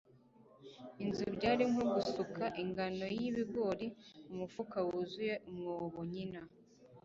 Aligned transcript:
inzu. 1.03 1.25
byari 1.35 1.63
nko 1.71 1.83
gusuka 1.93 2.43
ingano 2.63 3.05
y'ibigori 3.17 3.87
mu 4.27 4.33
mufuka 4.39 4.77
wuzuye 4.87 5.33
umwobo. 5.49 5.99
nyina 6.13 6.41